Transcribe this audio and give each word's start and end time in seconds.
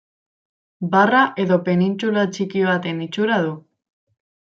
Barra 0.95 1.19
edo 1.43 1.59
penintsula 1.67 2.23
txiki 2.37 2.63
baten 2.71 3.05
itxura 3.09 3.37
du. 3.45 3.53